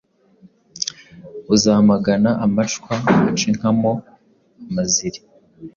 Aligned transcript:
Buzamagana 1.47 2.31
amacwa, 2.45 2.93
Aca 3.29 3.45
inka 3.49 3.69
mo 3.79 3.93
amaziri. 4.67 5.19